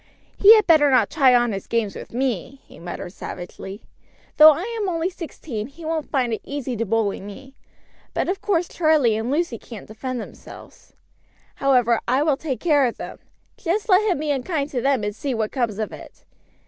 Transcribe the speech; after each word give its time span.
"He 0.39 0.55
had 0.55 0.65
better 0.65 0.89
not 0.89 1.11
try 1.11 1.35
on 1.35 1.51
his 1.51 1.67
games 1.67 1.95
with 1.95 2.11
me," 2.11 2.59
he 2.65 2.79
muttered 2.79 3.13
savagely. 3.13 3.83
"Though 4.37 4.49
I 4.51 4.63
am 4.81 4.89
only 4.89 5.11
sixteen 5.11 5.67
he 5.67 5.85
won't 5.85 6.09
find 6.09 6.33
it 6.33 6.41
easy 6.43 6.75
to 6.77 6.87
bully 6.87 7.19
me; 7.21 7.53
but 8.15 8.27
of 8.27 8.41
course 8.41 8.67
Charlie 8.67 9.15
and 9.15 9.29
Lucy 9.29 9.59
can't 9.59 9.85
defend 9.85 10.19
themselves. 10.19 10.93
However, 11.57 11.99
I 12.07 12.23
will 12.23 12.35
take 12.35 12.59
care 12.59 12.87
of 12.87 12.97
them. 12.97 13.19
Just 13.57 13.89
let 13.89 14.09
him 14.09 14.17
be 14.17 14.31
unkind 14.31 14.71
to 14.71 14.81
them, 14.81 15.03
and 15.03 15.15
see 15.15 15.35
what 15.35 15.51
comes 15.51 15.77
of 15.77 15.91
it! 15.91 16.23